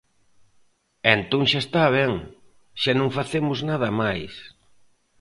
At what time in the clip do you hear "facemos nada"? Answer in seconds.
3.17-3.89